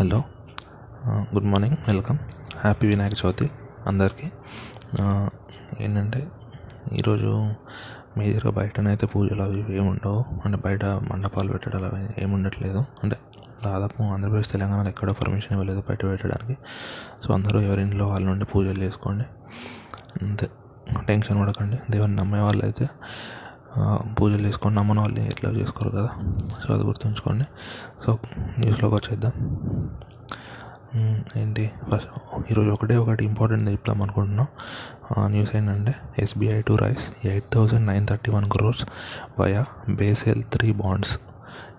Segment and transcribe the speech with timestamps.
[0.00, 0.24] Hello
[1.34, 2.18] good morning welcome
[2.56, 3.50] happy Vinayaka Chavithi
[3.86, 4.30] అందరికీ.
[5.00, 5.30] Uh,
[5.80, 6.28] ఏంటంటే
[6.92, 7.54] ఈరోజు
[8.18, 10.24] మేజర్గా బయటనైతే పూజలు అవి ఇవి ఏమి ఉండవు.
[10.44, 12.84] అంటే బయట మండపాలు పెట్టడం అవి ఏమి ఉండట్లేదు.
[13.04, 13.16] అంటే
[13.64, 16.56] దాదాపు ఆంధ్రప్రదేశ్ తెలంగాణలో ఎక్కడ పర్మిషన్ ఇవ్వలేదు బయట పెట్టడానికి.
[17.24, 19.24] సో అందరూ ఎవరి ఇంట్లో వాళ్ళ నుండి పూజలు చేసుకోండి.
[20.28, 20.48] అంతే.
[21.06, 21.78] టెన్షన్ పడకండి.
[21.90, 22.88] దేవుని నమ్మే వాళ్ళు అయితే
[24.20, 26.10] పూజలు చేసుకొని నమ్మని వాళ్ళు ఎట్లా చేసుకోరు కదా.
[26.64, 27.46] సో అది గుర్తుంచుకోండి.
[28.06, 28.18] సో
[28.58, 29.32] న్యూస్లోకి వచ్చేద్దాం.
[31.36, 31.70] ఏంటి?
[31.92, 32.10] ఫస్ట్
[32.50, 34.46] ఈరోజు ఒకటే ఒకటి ఇంపార్టెంట్ చెప్దాం అనుకుంటున్నాం.
[35.26, 38.86] న్యూస్ ఏంటంటే SBI to raise eight thousand nine thirty one crores
[39.40, 41.18] via Basel three bonds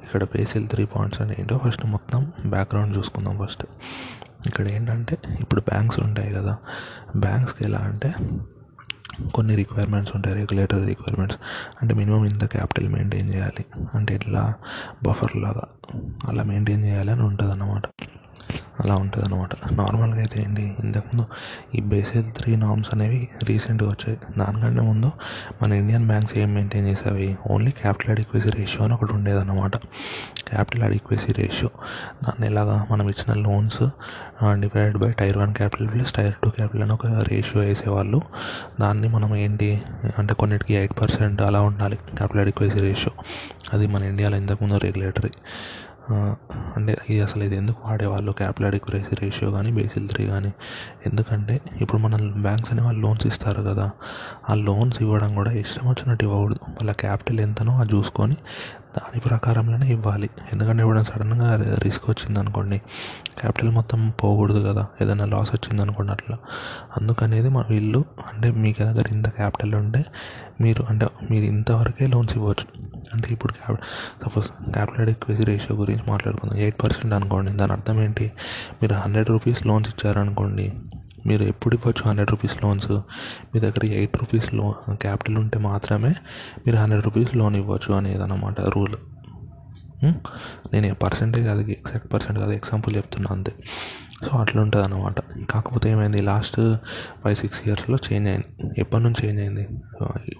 [0.03, 3.66] ఇక్కడ బేసెల్ త్రీ బాండ్స్ అంటే ఏంటో ఫస్ట్ మొత్తం బ్యాక్గ్రౌండ్ చూసుకుందాం ఫస్ట్
[4.47, 6.57] ఇక్కడ ఏంటంటే ఇప్పుడు బ్యాంక్స్ ఉంటాయి కదా.
[7.16, 8.13] బ్యాంక్స్కి ఎలా అంటే
[9.35, 11.38] కొన్ని రిక్వైర్మెంట్స్ ఉంటాయి రెగ్యులేటరీ రిక్వైర్మెంట్స్
[11.81, 13.66] అంటే మినిమం ఇంత క్యాపిటల్ మెయింటైన్ చేయాలి.
[13.95, 14.53] అంటే ఇట్లా
[15.03, 15.63] బఫర్ లాగా
[16.27, 17.84] అలా మెయింటైన్ చేయాలి అని ఉంటుంది అన్నమాట
[18.83, 21.25] అలా ఉంటుంది అనమాట నార్మల్గా అయితే ఏంటి ఇంతకుముందు
[21.77, 24.17] ఈ బేసిల్ త్రీ నామ్స్ అనేవి రీసెంట్గా వచ్చాయి.
[24.38, 25.11] దానికంటే ముందు
[25.61, 27.38] మన ఇండియన్ బ్యాంక్స్ ఏం మెయింటైన్ చేసేవి?
[27.52, 29.75] ఓన్లీ క్యాపిటల్ అడిక్వసీ రేషియో అని ఒకటి ఉండేదన్నమాట.
[30.47, 31.69] క్యాపిటల్ అడిక్వసీ రేషియో
[32.23, 33.83] దాన్ని ఎలాగా మనం ఇచ్చిన loans
[34.61, 38.22] divided by tier one capital plus tier two capital అని ఒక రేషియో వేసేవాళ్ళు.
[38.81, 39.81] దాన్ని మనం ఏంటి
[40.17, 41.95] అంటే కొన్నిటికి ఎయిట్ పర్సెంట్ అలా ఉండాలి.
[42.17, 43.13] క్యాపిటల్ అడిక్వసీ రేషియో
[43.73, 45.31] అది మన ఇండియాలో ఇంతకుముందు రెగ్యులేటరీ
[46.75, 50.52] అంటే ఇది అసలు ఇది ఎందుకు వాడేవాళ్ళు క్యాపిటల్ అడిక్వసీ రేషియో కానీ బేసిల్ త్రీ కానీ
[51.05, 53.91] ఎందుకంటే ఇప్పుడు మన బ్యాంక్స్ అనే వాళ్ళు లోన్స్ ఇస్తారు కదా
[54.50, 56.59] ఆ లోన్స్ ఇవ్వడం కూడా ఇష్టం వచ్చినట్టు ఇవ్వకూడదు.
[56.69, 58.38] వాళ్ళ క్యాపిటల్ ఎంతనో అది చూసుకొని
[58.98, 60.30] దాని ప్రకారంలోనే ఇవ్వాలి.
[60.53, 62.78] ఎందుకంటే ఎప్పుడైనా సడన్గా రిస్క్ వచ్చింది అనుకోండి
[63.40, 66.38] క్యాపిటల్ మొత్తం పోకూడదు కదా ఏదైనా లాస్ వచ్చింది అనుకోండి అట్లా.
[66.98, 70.06] అందుకనేది మా వీళ్ళు అంటే మీ దగ్గర ఇంత క్యాపిటల్ ఉంటే
[70.62, 72.66] మీరు అంటే మీరు ఇంతవరకే లోన్స్ ఇవ్వచ్చు.
[73.14, 76.58] అంటే ఇప్పుడు capital suppose capital adequacy ratio గురించి మాట్లాడుకుందాం.
[76.59, 78.31] ఎయిట్ పర్సెంట్ అనుకోండి దాని అర్థం ఏంటి?
[78.81, 80.73] మీరు హండ్రెడ్ రూపీస్ లోన్స్ ఇచ్చారనుకోండి
[81.28, 82.92] మీరు ఎప్పుడు ఇవ్వచ్చు హండ్రెడ్ రూపీస్ లోన్స్?
[83.52, 86.13] మీ దగ్గర ఎయిట్ రూపీస్లో క్యాపిటల్ ఉంటే మాత్రమే
[86.66, 88.96] మీరు హండ్రెడ్ రూపీస్ లోన్ ఇవ్వచ్చు అనేది అనమాట రూల్
[90.74, 93.53] నేను పర్సెంటేజ్ అది ఎగ్జాక్ట్ పర్సెంట్ కాదు ఎగ్జాంపుల్ చెప్తున్నా అంతే.
[94.22, 95.19] సో అట్లా ఉంటుంది అనమాట
[95.50, 96.56] కాకపోతే ఏమైంది లాస్ట్
[97.24, 98.74] ఫైవ్ సిక్స్ ఇయర్స్లో చేంజ్ అయింది.
[98.78, 99.66] ఎప్పటి నుంచి చేంజ్ అయింది?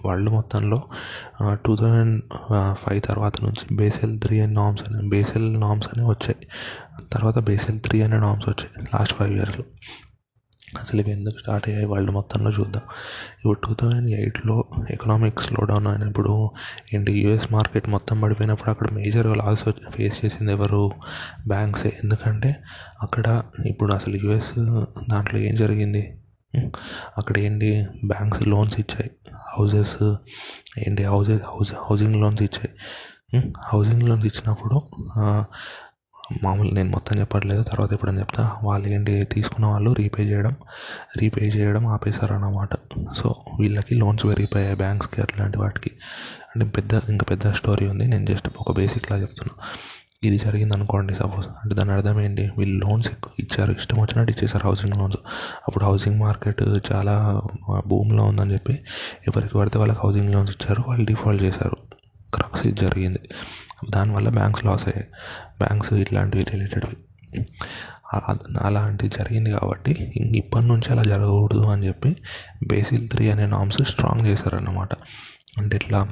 [0.06, 0.78] వరల్డ్ మొత్తంలో
[1.64, 2.22] టూ థౌజండ్
[2.72, 6.46] ఫైవ్ తర్వాత నుంచి బేసెల్ త్రీ అండ్ నామ్స్ అనే బేసెల్ నామ్స్ అనేవి వచ్చాయి.
[7.12, 9.64] తర్వాత బేసెల్ త్రీ అనే నామ్స్ వచ్చాయి లాస్ట్ ఫైవ్ ఇయర్స్లో.
[10.76, 11.86] అసలు ఇవి ఎందుకు స్టార్ట్ అయ్యాయి?
[11.86, 12.82] వరల్డ్ మొత్తంలో చూద్దాం.
[13.38, 16.50] ఇప్పుడు టూ థౌజండ్ ఎయిట్లో ఎకనామిక్ స్లో డౌన్ అయినప్పుడు
[16.94, 17.12] ఏంటి?
[17.12, 20.90] యూఎస్ మార్కెట్ మొత్తం పడిపోయినప్పుడు అక్కడ మేజర్గా లాస్ ఫేస్ చేసింది ఎవరు?
[21.46, 22.56] బ్యాంక్సే ఎందుకంటే
[23.02, 24.52] అక్కడ ఇప్పుడు అసలు యూఎస్
[25.10, 26.18] దాంట్లో ఏం జరిగింది?
[27.18, 27.86] అక్కడ ఏంటి?
[28.04, 29.10] బ్యాంక్స్ లోన్స్ ఇచ్చాయి.
[29.58, 30.14] హౌజెస్
[30.78, 31.04] ఏంటి?
[31.04, 32.70] హౌజెస్ హౌస్ హౌసింగ్ లోన్స్ ఇచ్చాయి.
[33.64, 34.82] హౌసింగ్ లోన్స్ ఇచ్చినప్పుడు
[36.44, 37.62] మామూలు నేను మొత్తం చెప్పట్లేదు.
[37.62, 38.52] తర్వాత ఎప్పుడైనా చెప్తా.
[38.62, 40.56] వాళ్ళు ఏంటి తీసుకున్న వాళ్ళు రీపే చేయడం
[41.16, 42.68] రీపే చేయడం ఆపేశారు అన్నమాట
[43.16, 45.90] సో వీళ్ళకి లోన్స్ పెరిగిపోయాయి బ్యాంక్స్కి అట్లాంటి వాటికి.
[46.56, 48.06] అంటే పెద్ద ఇంకా పెద్ద స్టోరీ ఉంది.
[48.06, 49.64] నేను జస్ట్ ఒక బేసిక్లా చెప్తున్నా.
[50.24, 51.46] ఇది జరిగింది అనుకోండి సపోజ్.
[51.48, 52.50] అంటే దాని అర్థం ఏంటి?
[52.58, 53.72] వీళ్ళు లోన్స్ ఇచ్చారు.
[53.72, 55.16] ఇష్టం వచ్చినట్టు ఇచ్చేసారు హౌసింగ్ లోన్స్.
[55.68, 56.62] అప్పుడు హౌసింగ్ మార్కెట్
[56.92, 57.42] చాలా
[57.86, 58.72] భూమిలో ఉందని చెప్పి
[59.28, 60.84] ఎవరికి పడితే వాళ్ళకి హౌసింగ్ లోన్స్ ఇచ్చారు.
[60.88, 61.76] వాళ్ళు డిఫాల్ట్ చేశారు.
[62.34, 63.18] క్రక్స్ ఇది జరిగింది.
[63.90, 65.06] దానివల్ల బ్యాంక్స్ లాస్ అయ్యాయి.
[65.58, 66.96] బ్యాంక్స్ ఇట్లాంటివి రిలేటెడ్వి
[68.60, 72.16] అలాంటివి జరిగింది కాబట్టి ఇప్పటి నుంచి అలా జరగకూడదు అని చెప్పి
[72.66, 74.88] బేసిల్ త్రీ అనే నామ్స్ స్ట్రాంగ్ చేశారన్నమాట.
[75.58, 76.06] అంటే ఇట్లా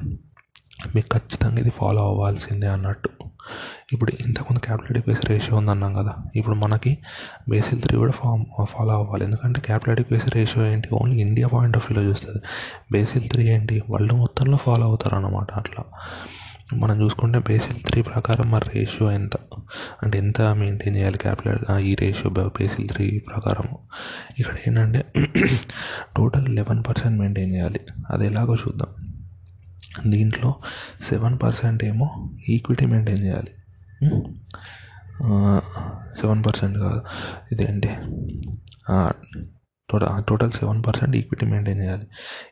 [0.94, 3.08] మీకు ఖచ్చితంగా ఇది ఫాలో అవ్వాల్సిందే అన్నట్టు.
[3.92, 6.98] ఇప్పుడు ఇంతకుముందు క్యాపిటల్ అడిక్వేసీ రేషియో ఉందన్నాం కదా ఇప్పుడు మనకి
[7.48, 9.24] బేసిల్ త్రీ కూడా ఫామ్ ఫాలో అవ్వాలి.
[9.24, 10.88] ఎందుకంటే క్యాపిటల్ అడిక్వేసీ రేషియో ఏంటి?
[10.92, 12.42] ఓన్లీ ఇండియా పాయింట్ ఆఫ్ వ్యూలో చూస్తుంది.
[12.92, 13.82] బేసిల్ త్రీ ఏంటి?
[13.90, 15.84] వరల్డ్ మొత్తంలో ఫాలో అవుతారు అన్నమాట అట్లా.
[16.74, 19.36] మనం చూసుకుంటే బేసిల్ త్రీ ప్రకారం మన రేషియో ఎంత?
[20.02, 23.76] అంటే ఎంత మెయింటైన్ చేయాలి క్యాపిటల్ ఈ రేషియో బేసిల్ త్రీ ప్రకారం
[24.38, 25.12] ఇక్కడ ఏంటంటే
[26.16, 27.80] టోటల్ లెవెన్ పర్సెంట్ మెయింటైన్ చేయాలి.
[28.10, 28.88] అది ఎలాగో చూద్దాం.
[30.10, 30.54] దీంట్లో
[31.02, 33.50] సెవెన్ పర్సెంట్ ఏమో ఈక్విటీ మెయింటైన్ చేయాలి.
[36.20, 37.02] సెవెన్ పర్సెంట్ కాదు.
[37.52, 37.88] ఇదేంటి?
[39.90, 42.06] Total total seven percent equity maintain చేయాలి.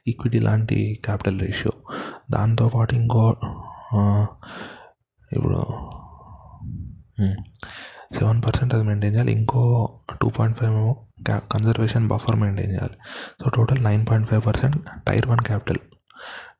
[0.09, 1.73] ఈక్విటీ లాంటి క్యాపిటల్ రేషియో.
[2.31, 3.37] దాంతోపాటు ఇంకో
[5.31, 5.61] ఇప్పుడు
[8.19, 9.33] సెవెన్ పర్సెంట్ అది మెయింటైన్ చేయాలి.
[9.39, 9.61] ఇంకో
[10.21, 10.93] టూ పాయింట్ ఫైవ్ ఏమో
[11.55, 12.97] కన్జర్వేషన్ బఫర్ మెయింటైన్ చేయాలి.
[13.41, 14.77] So total nine point five percent
[15.09, 15.81] tier one capital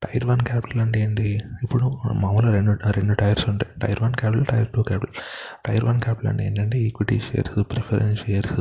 [0.05, 1.27] tier one capital అంటే ఏంటి?
[1.63, 1.85] ఇప్పుడు
[2.23, 3.71] మామూలుగా రెండు రెండు టైర్స్ ఉంటాయి.
[3.83, 5.15] Tier one capital tier two capital
[5.67, 8.61] tier one capital అంటే ఏంటంటే ఈక్విటీ షేర్స్ ప్రిఫరెన్స్ షేర్స్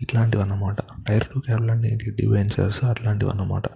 [0.00, 0.76] ఇట్లాంటివి అన్నమాట
[1.08, 2.10] టైర్ టూ క్యాపిటల్ అంటే ఏంటి?
[2.20, 3.66] డివెంచర్స్ అట్లాంటివి అన్నమాట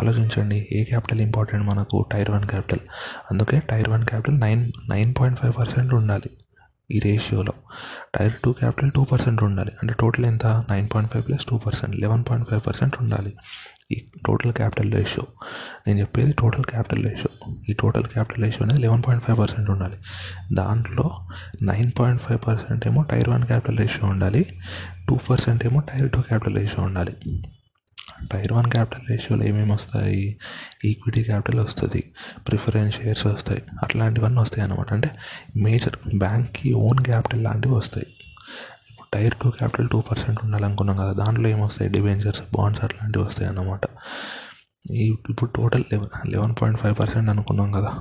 [0.00, 0.68] ఆలోచించండి.
[0.72, 2.06] ఏ క్యాపిటల్ ఇంపార్టెంట్ మనకు?
[2.12, 2.78] Tier one capital.
[3.30, 6.30] అందుకే tier one capital nine nine point five percent ఉండాలి
[6.90, 7.52] ఈ రేషియోలో.
[8.14, 9.72] Tier two capital two percent ఉండాలి.
[9.82, 10.46] అంటే టోటల్ ఎంత?
[10.46, 11.96] Nine point five plus two percent.
[11.96, 13.34] Eleven point five percent ఉండాలి
[13.92, 15.26] ఈ టోటల్ క్యాపిటల్ రేషియో.
[15.86, 17.54] నేను చెప్పేది టోటల్ క్యాపిటల్ రేషియో.
[17.68, 19.96] ఈ టోటల్ క్యాపిటల్ రేషియో అనేది లెవెన్ పాయింట్ ఫైవ్ పర్సెంట్ ఉండాలి.
[20.54, 21.28] దాంట్లో
[21.62, 24.60] నైన్ పాయింట్ ఫైవ్ పర్సెంట్ ఏమో టైర్ వన్ క్యాపిటల్ రేషియో ఉండాలి.
[25.08, 27.42] టూ పర్సెంట్ ఏమో టైర్ టూ క్యాపిటల్ రేషియో ఉండాలి.
[28.32, 30.36] టైర్ వన్ క్యాపిటల్ రేషియోలో ఏమేమి వస్తాయి?
[30.84, 32.12] ఈక్విటీ క్యాపిటల్ వస్తుంది
[32.48, 34.92] ప్రిఫరెన్స్ షేర్స్ వస్తాయి అట్లాంటివన్నీ వస్తాయి అన్నమాట.
[34.92, 35.10] అంటే
[35.56, 38.06] మేజర్ బ్యాంక్కి ఓన్ క్యాపిటల్ లాంటివి వస్తాయి.
[38.90, 41.90] ఇప్పుడు tier two capital two percent ఉండాలనుకున్నాం కదా దాంట్లో ఏమొస్తాయి?
[41.90, 43.80] డిబెంచర్స్ బాండ్స్ అట్లాంటివి వస్తాయి అన్నమాట.
[44.92, 47.94] ఇప్పుడు total eleven eleven point five percent అనుకున్నాం కదా.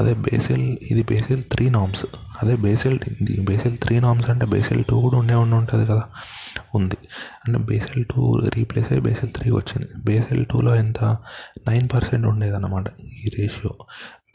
[0.00, 2.06] అదే బేసిల్ ఇది బేసిల్ త్రీ నామ్స్
[2.42, 6.02] అదే బేసిల్ ఇది బేసిల్ త్రీ నామ్స్ అంటే బేసిల్ టూ కూడా ఉండే ఉండి ఉంటుంది కదా.
[6.74, 6.96] ఉంది.
[7.48, 9.86] అంటే బేసిల్ టూ రీప్లేస్ అయ్యి బేసిల్ త్రీ వచ్చింది.
[10.04, 11.04] బేసిల్ టూలో ఎంత?
[11.68, 13.74] నైన్ పర్సెంట్ ఉండేది అన్నమాట ఈ రేషియో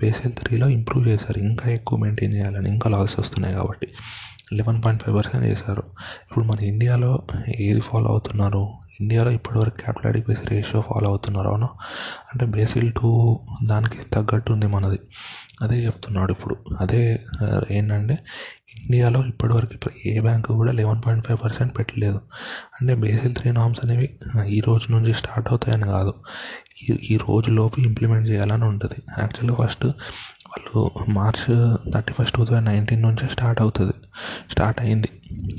[0.02, 1.40] బేసిల్ త్రీలో ఇంప్రూవ్ చేశారు.
[1.40, 3.88] ఇంకా ఎక్కువ మెయింటైన్ చేయాలని ఇంకా లాస్ వస్తున్నాయి కాబట్టి.
[4.54, 5.84] లెవెన్ పాయింట్ ఫైవ్ పర్సెంట్ చేశారు.
[6.30, 7.22] ఇప్పుడు మన ఇండియాలో
[7.60, 8.70] ఏది ఫాలో అవుతున్నారు?
[9.02, 11.70] ఇండియాలో ఇప్పటివరకు క్యాపిటల్ అడిక్వసీ రేషియో ఫాలో అవుతున్నారు అవును?
[12.34, 15.00] అంటే బేసిల్ టూ దానికి తగ్గట్టు ఉంది మనది.
[15.62, 16.58] అదే చెప్తున్నాడు ఇప్పుడు.
[16.80, 17.24] అదే
[17.72, 18.20] ఏంటంటే
[18.84, 22.22] ఇండియాలో ఇప్పటివరకు ఇప్పుడు ఏ బ్యాంకు కూడా లెవెన్ పాయింట్ ఫైవ్ పర్సెంట్ పెట్టలేదు.
[22.82, 26.14] అంటే బేసిల్ త్రీ నామ్స్ అనేవి ఈ రోజు నుంచి స్టార్ట్ అవుతాయని కాదు.
[26.90, 27.20] ఈ ఈ
[27.78, 29.04] ఇంప్లిమెంట్ చేయాలని ఉంటుంది.
[29.20, 29.86] యాక్చువల్గా ఫస్ట్
[30.50, 33.94] వాళ్ళు March thirty first two thousand nineteen నుంచే స్టార్ట్ అవుతుంది.
[34.52, 35.08] స్టార్ట్ అయింది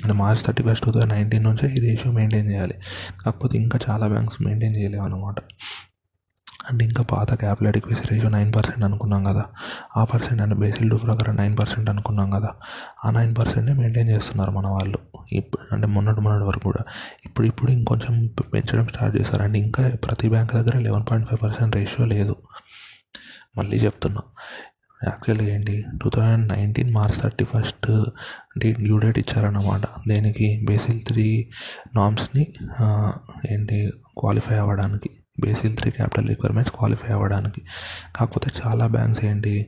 [0.05, 2.75] and March thirty first two thousand nineteen నుంచే ఈ రేషియో మెయింటైన్ చేయాలి.
[3.25, 5.35] కాకపోతే ఇంకా చాలా బ్యాంక్స్ మెయింటైన్ చేయలేవు అనమాట
[6.71, 9.45] అంటే ఇంకా పాత capital adequacy ratio nine percent అనుకున్నాం కదా.
[9.97, 12.49] ఆ పర్సెంట్ అంటే బేసిల్ టూ ప్రకారం నైన్ పర్సెంట్ అనుకున్నాం కదా.
[13.05, 14.99] ఆ నైన్ పర్సెంటే మెయింటైన్ చేస్తున్నారు మన వాళ్ళు.
[15.33, 16.85] ఇప్పుడు అంటే మొన్నటి మొన్నటి వరకు కూడా.
[17.25, 19.43] ఇప్పుడు ఇప్పుడు ఇంకొంచెం పెంచడం స్టార్ట్ చేశారు.
[19.43, 22.37] అండ్ ఇంకా ప్రతి బ్యాంక్ దగ్గర eleven point five percent ratio లేదు.
[23.59, 24.21] మళ్ళీ చెప్తున్నా.
[25.05, 28.05] యాక్చువల్లీ ఏంటి two thousand nineteen March thirty first
[28.58, 29.82] date due date ఇచ్చారన్నమాట.
[30.08, 30.49] దేనికి?
[30.69, 31.49] బేసిల్ త్రీ
[31.97, 32.47] నామ్స్ని
[33.52, 35.11] ఏంటి క్వాలిఫై అవ్వడానికి.
[35.41, 37.61] Basel three capital requirements qualify అవ్వడానికి.
[38.17, 39.67] కాకపోతే చాలా బ్యాంక్స్ ఏంటి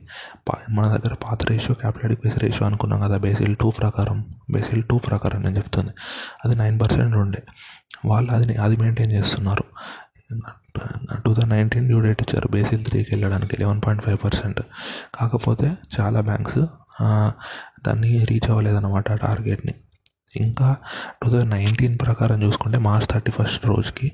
[0.69, 4.25] మన దగ్గర పాత రేషియో క్యాపిటల్ అడిక్వసీ రేషియో అనుకున్నాం కదా బేసిల్ టూ ప్రకారం.
[4.51, 5.91] బేసిల్ టూ ప్రకారం నేను చెప్తుంది.
[6.45, 7.43] అది నైన్ పర్సెంట్ ఉండే.
[8.05, 9.63] వాళ్ళు అది అది మెయింటైన్ చేస్తున్నారు.
[10.77, 12.47] Two thousand nineteen due date ఇచ్చారు.
[12.47, 14.61] బేసిల్ త్రీకి వెళ్ళడానికి లెవెన్ పాయింట్ ఫైవ్ పర్సెంట్.
[15.15, 15.67] కాకపోతే
[15.99, 16.59] చాలా బ్యాంక్స్
[17.87, 19.73] దాన్ని రీచ్ అవ్వలేదన్నమాట ఆ టార్గెట్ని.
[20.35, 20.75] ఇంకా
[21.23, 24.11] టూ థౌజండ్ నైన్టీన్ ప్రకారం చూసుకుంటే మార్చ్ థర్టీ ఫస్ట్ రోజుకి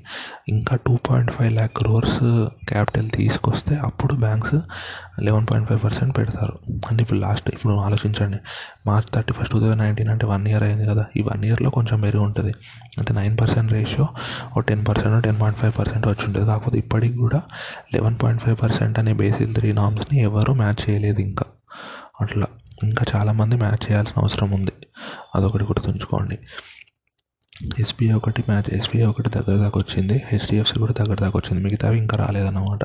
[0.48, 4.54] ఇంకా two point five lakh crores capital తీసుకొస్తే అప్పుడు banks
[5.22, 6.58] eleven point five percent పెడతారు.
[6.90, 8.38] అంటే ఇప్పుడు లాస్ట్ ఇప్పుడు ఆలోచించండి
[8.86, 12.00] March thirty first two thousand nineteen అంటే వన్ ఇయర్ అయింది కదా ఈ వన్ ఇయర్లో కొంచెం
[12.00, 12.54] మెరుగు ఉంటుంది.
[12.98, 14.08] అంటే నైన్ పర్సెంట్ రేషియో
[14.56, 16.46] ఒక ten percent ten point five percent వచ్చి ఉంటుంది.
[16.46, 17.42] కాకపోతే ఇప్పటికి కూడా
[17.94, 21.44] లెవెన్ పాయింట్ ఫైవ్ పర్సెంట్ అనే బేసిల్ త్రీ నామ్స్ని ఎవరు మ్యాచ్ చేయలేదు ఇంకా.
[22.20, 22.46] అట్లా.
[22.82, 24.72] ఇంకా చాలామంది మ్యాచ్ చేయాల్సిన అవసరం ఉంది.
[25.34, 26.38] అదొకటి గుర్తుంచుకోండి.
[27.78, 30.22] ఎస్బీఐ ఒకటి మ్యాచ్ ఎస్బీఐ ఒకటి దగ్గర దాకా వచ్చింది.
[30.26, 31.64] హెచ్డిఎఫ్సి కూడా దగ్గర దాకా వచ్చింది.
[31.64, 32.84] మిగతావి ఇంకా రాలేదన్నమాట.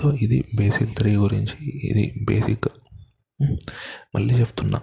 [0.00, 2.68] సో ఇది బేసిక్ త్రీ గురించి ఇది బేసిక్.
[4.16, 4.80] మళ్ళీ చెప్తున్నా.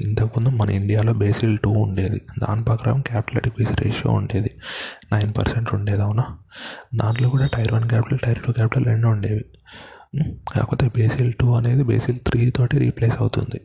[0.00, 2.20] ఇంతకుముందు మన ఇండియాలో బేసిల్ టూ ఉండేది.
[2.38, 4.50] దాని ప్రకారం క్యాపిటల్ అడిక్వసీ రేషియో ఉండేది.
[5.12, 6.38] నైన్ పర్సెంట్ ఉండేది అవునా?
[6.94, 9.44] దాంట్లో కూడా tier one capital tier two capital రెండు ఉండేవి.
[10.22, 13.60] కాకపోతే బేసిల్ టూ అనేది బేసిల్ త్రీ తోటి రీప్లేస్ అవుతుంది.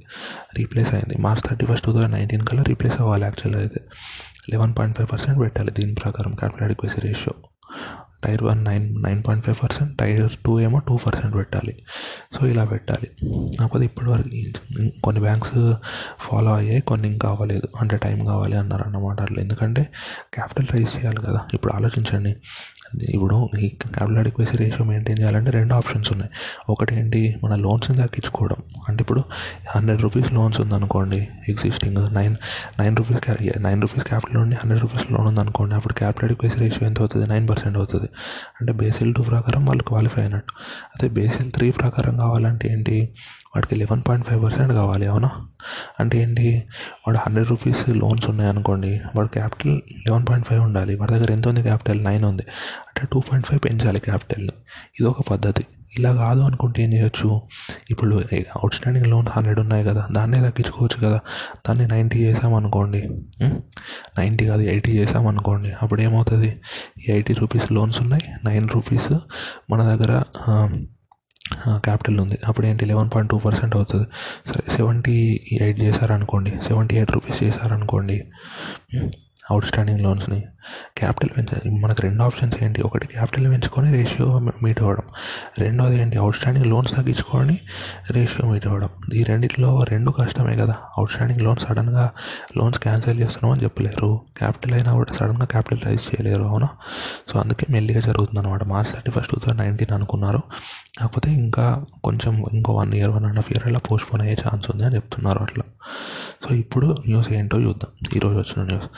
[0.58, 1.22] రీప్లేస్ అయింది.
[1.22, 3.82] March thirty first two thousand nineteen కల్లా రీప్లేస్ అవ్వాలి యాక్చువల్గా అయితే.
[4.50, 7.34] లెవెన్ పాయింట్ ఫైవ్ పర్సెంట్ పెట్టాలి దీని ప్రకారం capital adequacy ratio
[8.24, 11.84] tier one nine nine point five percent tier two ఏమో టూ పర్సెంట్ పెట్టాలి.
[12.40, 13.08] సో ఇలా పెట్టాలి.
[13.60, 14.30] కాకపోతే ఇప్పటివరకు
[15.04, 15.74] కొన్ని బ్యాంక్స్
[16.20, 17.68] ఫాలో అయ్యాయి కొన్ని ఇంకా అవ్వలేదు.
[17.82, 19.42] అంటే టైం కావాలి అన్నారు అన్నమాట అట్లా.
[19.42, 19.88] ఎందుకంటే
[20.34, 21.42] క్యాపిటల్ రైజ్ చేయాలి కదా.
[21.54, 22.36] ఇప్పుడు ఆలోచించండి.
[23.10, 26.32] ఇప్పుడు ఈ క్యాపిటల్ అడిక్వసీ రేషియో మెయింటైన్ చేయాలంటే రెండు ఆప్షన్స్ ఉన్నాయి.
[26.70, 27.36] ఒకటి ఏంటి?
[27.44, 28.56] మన లోన్స్ని తగ్గించుకోవడం.
[28.90, 29.24] అంటే ఇప్పుడు
[29.76, 32.36] హండ్రెడ్ రూపీస్ లోన్స్ ఉందనుకోండి existing nine
[32.80, 37.00] nine rupees nine rupees capital ఉండి హండ్రెడ్ రూపీస్ లోన్ ఉందనుకోండి అప్పుడు క్యాపిటల్ అడిక్వసీ రేషియో ఎంత
[37.00, 37.28] అవుతుంది?
[37.30, 38.10] నైన్ పర్సెంట్ అవుతుంది.
[38.62, 40.54] అంటే బేసిల్ టూ ప్రకారం వాళ్ళు క్వాలిఫై అయినట్టు.
[40.96, 43.10] అదే బేసిల్ త్రీ ప్రకారం కావాలంటే ఏంటి?
[43.56, 45.30] వాడికి లెవెన్ పాయింట్ ఫైవ్ పర్సెంట్ కావాలి అవునా?
[46.00, 46.64] అంటే ఏంటి?
[47.08, 50.96] వాడు హండ్రెడ్ రూపీస్ లోన్స్ ఉన్నాయి అనుకోండి వాడు క్యాపిటల్ లెవెన్ పాయింట్ ఫైవ్ ఉండాలి.
[50.96, 51.62] వాడి దగ్గర ఎంత ఉంది?
[51.62, 52.44] క్యాపిటల్ నైన్ ఉంది.
[52.88, 54.54] అంటే టూ పాయింట్ ఫైవ్ పెంచాలి క్యాపిటల్ని
[55.00, 55.66] ఇది ఒక పద్ధతి.
[55.98, 57.42] ఇలా కాదు అనుకుంటే ఏం చేయొచ్చు?
[57.90, 61.20] ఇప్పుడు అవుట్ స్టాండింగ్ లోన్స్ హండ్రెడ్ ఉన్నాయి కదా దాన్నే తగ్గించుకోవచ్చు కదా.
[61.68, 63.02] దాన్ని నైంటీ చేసామనుకోండి
[64.20, 66.62] నైంటీ కాదు ఎయిటీ చేసామనుకోండి అప్పుడు ఏమవుతుంది?
[67.08, 69.12] ఎయిటీ రూపీస్ లోన్స్ ఉన్నాయి నైన్ రూపీస్
[69.72, 70.24] మన దగ్గర
[71.68, 72.38] క్యాపిటల్ ఉంది.
[72.48, 72.86] అప్పుడు ఏంటి?
[72.86, 74.08] లెవెన్ పాయింట్ టూ పర్సెంట్ అవుతుంది.
[74.46, 76.54] సరే సెవెంటీ ఎయిట్ చేశారనుకోండి.
[76.64, 78.24] సెవెంటీ ఎయిట్ రూపీస్ చేశారనుకోండి
[79.52, 80.44] అవుట్ స్టాండింగ్ లోన్స్ని
[80.98, 82.82] క్యాపిటల్ పెంచ మనకు రెండు ఆప్షన్స్ ఏంటి?
[82.82, 85.04] ఒకటి క్యాపిటల్ పెంచుకొని రేషియో మీట్ అవ్వడం
[85.60, 86.18] రెండోది ఏంటి?
[86.18, 87.60] అవుట్ స్టాండింగ్ లోన్స్ తగ్గించుకొని
[88.12, 90.76] రేషియో మీట్ అవ్వడం ఈ రెండిట్లో రెండు కష్టమే కదా.
[90.98, 92.12] అవుట్ స్టాండింగ్ లోన్స్ సడన్గా
[92.58, 94.22] లోన్స్ క్యాన్సిల్ చేస్తున్నాం అని చెప్పలేరు.
[94.38, 96.70] క్యాపిటల్ అయినా కూడా సడన్గా క్యాపిటల్ రైజ్ చేయలేరు అవునా?
[97.34, 100.42] సో అందుకే మెల్లిగా జరుగుతుంది అనమాట March thirty first two thousand nineteen అనుకున్నారు.
[101.00, 104.84] కాకపోతే ఇంకా కొంచెం ఇంకో one year one and half year అలా పోస్ట్పోన్ అయ్యే ఛాన్స్ ఉంది
[104.86, 105.64] అని చెప్తున్నారు అట్లా.
[106.44, 108.08] సో ఇప్పుడు న్యూస్ ఏంటో చూద్దాం.
[108.16, 108.90] ఈరోజు వచ్చిన news.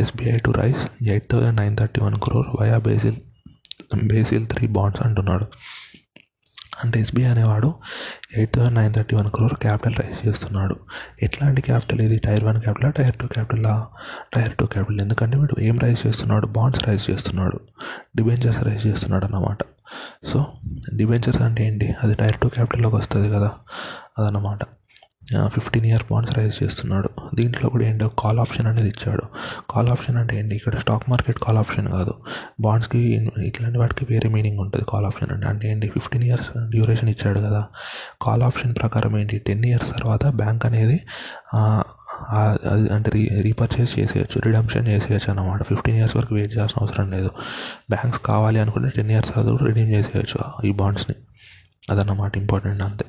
[0.00, 3.16] SBI to raise eight thousand nine thirty one crore via Basel
[4.04, 5.46] Basel three bonds అంటున్నాడు.
[6.84, 7.74] అంటే ఎస్బీఐ అనేవాడు
[8.36, 10.76] eight thousand nine thirty one crore capital raise చేస్తున్నాడు.
[11.22, 13.64] ఎట్లాంటి క్యాపిటల్ ఇది tier one capital tier two capital
[14.34, 16.46] tier two capital ఎందుకంటే వీడు ఏం raise చేస్తున్నాడు?
[16.46, 17.60] బాండ్స్ రైజ్ చేస్తున్నాడు.
[18.16, 19.58] డిబెంచర్స్ రైజ్ చేస్తున్నాడు అన్నమాట.
[20.32, 20.46] సో
[20.96, 21.94] డిబెంచర్స్ అంటే ఏంటి?
[22.02, 23.50] అది టైర్ టూ క్యాపిటల్లోకి వస్తుంది కదా
[24.18, 24.58] అదన్నమాట.
[25.48, 27.10] ఫిఫ్టీన్ ఇయర్ బాండ్స్ రైజ్ చేస్తున్నాడు.
[27.34, 29.24] దీంట్లో కూడా ఏంటో కాల్ ఆప్షన్ అనేది ఇచ్చాడు.
[29.70, 30.54] కాల్ ఆప్షన్ అంటే ఏంటి?
[30.56, 32.14] ఇక్కడ స్టాక్ మార్కెట్ కాల్ ఆప్షన్ కాదు.
[32.60, 32.98] బాండ్స్కి
[33.48, 35.46] ఇట్లాంటి వాటికి వేరే మీనింగ్ ఉంటుంది కాల్ ఆప్షన్ అంటే.
[35.46, 35.88] అంటే ఏంటి?
[35.88, 37.62] ఫిఫ్టీన్ ఇయర్స్ డ్యూరేషన్ ఇచ్చాడు కదా.
[38.22, 39.38] కాల్ ఆప్షన్ ప్రకారం ఏంటి?
[39.38, 40.98] టెన్ ఇయర్స్ తర్వాత బ్యాంక్ అనేది
[42.38, 45.62] అది అంటే రీ రీపర్చేస్ చేసేయచ్చు రిడమ్షన్ చేసేయచ్చు అన్నమాట.
[45.62, 47.30] ఫిఫ్టీన్ ఇయర్స్ వరకు వెయిట్ చేయాల్సిన అవసరం లేదు.
[47.90, 51.16] బ్యాంక్స్ కావాలి అనుకుంటే టెన్ ఇయర్స్ తర్వాత రిడీమ్ చేసేయచ్చు ఈ బాండ్స్ని
[51.90, 53.04] అదన్నమాట ఇంపార్టెంట్ అంతే.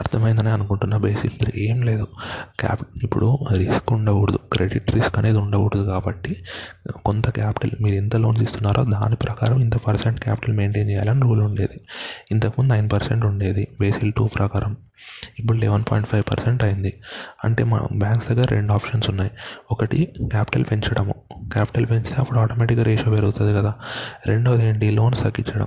[0.00, 2.06] అర్థమైందని అనుకుంటున్నా బేసిక్ ఏం లేదు.
[2.60, 4.38] క్యాపిటల్ ఇప్పుడు రిస్క్ ఉండకూడదు.
[4.52, 6.44] క్రెడిట్ రిస్క్ అనేది ఉండకూడదు కాబట్టి
[7.04, 11.80] కొంత క్యాపిటల్ మీరు ఎంత లోన్ ఇస్తున్నారో దాని ప్రకారం ఇంత పర్సెంట్ క్యాపిటల్ మెయింటైన్ చేయాలని రూల్ ఉండేది.
[12.30, 13.68] ఇంతకుముందు నైన్ పర్సెంట్ ఉండేది.
[13.80, 14.76] బేసిల్ టూ ప్రకారం.
[15.38, 17.00] ఇప్పుడు లెవెన్ పాయింట్ ఫైవ్ పర్సెంట్ అయింది.
[17.44, 19.30] అంటే మా బ్యాంక్స్ దగ్గర రెండు ఆప్షన్స్ ఉన్నాయి.
[19.70, 21.14] ఒకటి క్యాపిటల్ పెంచడము.
[21.52, 23.74] క్యాపిటల్ పెంచితే అప్పుడు ఆటోమేటిక్గా రేషియో పెరుగుతుంది కదా.
[24.26, 24.90] రెండోది ఏంటి?
[24.90, 25.66] లోన్స్ తగ్గించడం.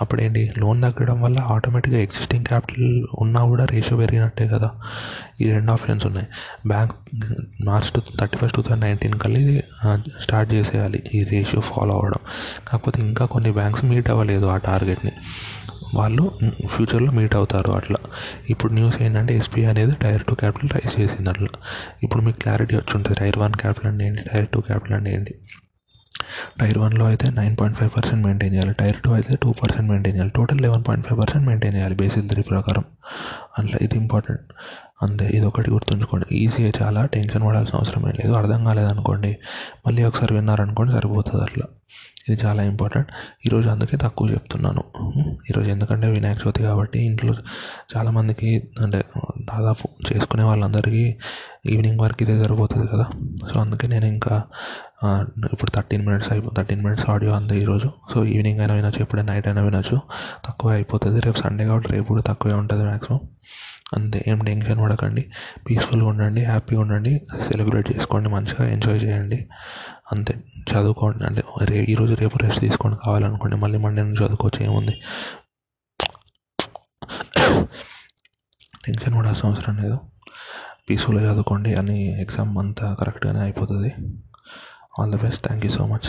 [0.00, 0.52] అప్పుడు ఏంటి?
[0.58, 4.70] లోన్ తగ్గడం వల్ల ఆటోమేటిక్గా ఎగ్జిస్టింగ్ క్యాపిటల్ ఉన్నా కూడా రేషియో పెరిగినట్టే కదా.
[5.40, 6.26] ఈ రెండు ఆప్షన్స్ ఉన్నాయి.
[6.66, 6.92] Bank
[7.64, 9.64] March two thirty first two thousand nineteen కల్లా ఇది
[10.20, 11.02] స్టార్ట్ చేసేయాలి.
[11.14, 12.18] ఈ రేషియో ఫాలో అవ్వడం.
[12.68, 15.12] కాకపోతే ఇంకా కొన్ని బ్యాంక్స్ మీట్ అవ్వలేదు ఆ టార్గెట్ని.
[15.94, 16.24] వాళ్ళు
[16.66, 18.00] ఫ్యూచర్లో మీట్ అవుతారు అట్లా.
[18.50, 21.48] ఇప్పుడు న్యూస్ ఏంటంటే ఎస్బీఐ అనేది టైర్ టూ క్యాపిటల్ రైజ్ చేసింది అట్లా.
[22.02, 23.18] ఇప్పుడు మీకు క్లారిటీ వచ్చి ఉంటుంది.
[23.20, 24.22] టైర్ వన్ క్యాపిటల్ అంటే ఏంటి?
[24.32, 25.34] టైర్ టూ క్యాపిటల్ అంటే ఏంటి?
[26.60, 28.72] టైర్ వన్లో అయితే nine point five percent maintain చేయాలి.
[28.72, 30.32] టైర్ టూ అయితే టూ పర్సెంట్ మెయింటైన్ చేయాలి.
[30.36, 32.84] Total eleven point five percent maintain చేయాలి బేసిక్ త్రీ ప్రకారం.
[33.58, 34.42] అట్లా ఇది ఇంపార్టెంట్.
[35.06, 38.34] అంతే ఇది ఒకటి గుర్తుంచుకోండి ఈజీగా చాలా టెన్షన్ పడాల్సిన అవసరం ఏం లేదు.
[38.40, 39.32] అర్థం కాలేదనుకోండి
[39.86, 41.66] మళ్ళీ ఒకసారి విన్నారనుకోండి సరిపోతుంది అట్లా.
[42.28, 43.08] ఇది చాలా ఇంపార్టెంట్.
[43.46, 44.82] ఈరోజు అందుకే తక్కువ చెప్తున్నాను.
[45.50, 47.32] ఈరోజు ఎందుకంటే వినాయక చవితి కాబట్టి ఇంట్లో
[47.92, 48.50] చాలామందికి
[48.84, 49.00] అంటే
[49.50, 51.04] దాదాపు చేసుకునే వాళ్ళందరికీ
[51.72, 53.06] ఈవినింగ్ వరకు ఇదే సరిపోతుంది కదా.
[53.50, 54.34] సో అందుకే నేను ఇంకా
[55.54, 59.48] ఇప్పుడు థర్టీన్ మినిట్స్ అయిపో థర్టీన్ మినిట్స్ ఆడియో అంతే ఈరోజు సో ఈవినింగ్ అయినా వినొచ్చు ఎప్పుడైనా నైట్
[59.50, 59.98] అయినా వినొచ్చు.
[60.46, 61.20] తక్కువ అయిపోతుంది.
[61.26, 63.20] రేపు సండే కాబట్టి రేపు కూడా తక్కువే ఉంటుంది మ్యాక్సిమం
[63.94, 65.32] అంతే ఏం టెన్షన్ పడకండి.
[65.70, 69.48] పీస్ఫుల్గా ఉండండి హ్యాపీగా ఉండండి సెలబ్రేట్ చేసుకోండి మంచిగా ఎంజాయ్ చేయండి.
[70.12, 70.34] అంతే
[70.72, 71.24] చదువుకోండి.
[71.24, 75.00] అంటే రే ఈరోజు రేపు రెస్ట్ తీసుకోండి కావాలనుకోండి మళ్ళీ మండే నుంచి చదువుకోవచ్చు ఏముంది?
[78.84, 79.98] టెన్షన్ పడాల్సిన అవసరం లేదు.
[80.90, 83.94] పీస్ఫుల్గా చదువుకోండి అని ఎగ్జామ్ అంతా కరెక్ట్గానే అయిపోతుంది.
[84.98, 86.08] All the best thank you so much